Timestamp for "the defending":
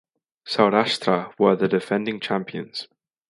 1.55-2.19